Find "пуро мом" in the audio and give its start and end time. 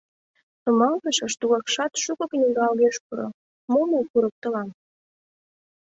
3.05-3.87